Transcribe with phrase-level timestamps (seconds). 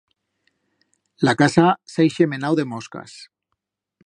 [1.29, 3.19] La casa s'ha ixemenau de moscas.